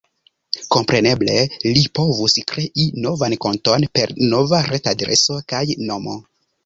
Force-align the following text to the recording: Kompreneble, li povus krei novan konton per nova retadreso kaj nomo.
Kompreneble, 0.75 1.35
li 1.75 1.83
povus 1.99 2.35
krei 2.53 2.85
novan 3.05 3.35
konton 3.45 3.85
per 3.99 4.15
nova 4.33 4.63
retadreso 4.73 5.39
kaj 5.55 5.63
nomo. 5.93 6.17